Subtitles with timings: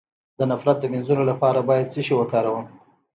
[0.37, 2.65] د نفرت د مینځلو لپاره باید څه شی وکاروم؟